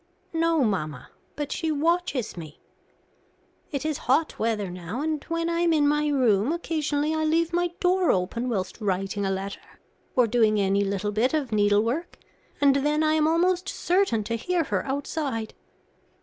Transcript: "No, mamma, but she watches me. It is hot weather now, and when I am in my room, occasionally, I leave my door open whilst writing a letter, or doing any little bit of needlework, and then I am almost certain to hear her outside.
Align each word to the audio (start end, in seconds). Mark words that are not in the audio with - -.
"No, 0.33 0.63
mamma, 0.63 1.11
but 1.35 1.51
she 1.51 1.71
watches 1.71 2.35
me. 2.35 2.59
It 3.71 3.85
is 3.85 3.99
hot 4.09 4.39
weather 4.39 4.71
now, 4.71 5.01
and 5.03 5.23
when 5.25 5.47
I 5.47 5.59
am 5.59 5.73
in 5.73 5.87
my 5.87 6.07
room, 6.07 6.51
occasionally, 6.51 7.13
I 7.13 7.23
leave 7.23 7.53
my 7.53 7.67
door 7.79 8.09
open 8.11 8.49
whilst 8.49 8.81
writing 8.81 9.27
a 9.27 9.29
letter, 9.29 9.79
or 10.15 10.25
doing 10.25 10.59
any 10.59 10.83
little 10.83 11.11
bit 11.11 11.35
of 11.35 11.51
needlework, 11.51 12.17
and 12.59 12.77
then 12.77 13.03
I 13.03 13.13
am 13.13 13.27
almost 13.27 13.69
certain 13.69 14.23
to 14.23 14.33
hear 14.37 14.63
her 14.63 14.83
outside. 14.87 15.53